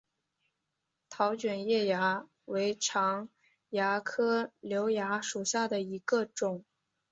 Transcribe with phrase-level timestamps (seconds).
[1.11, 3.29] 桃卷叶蚜为常
[3.69, 6.65] 蚜科瘤蚜属下的一个种。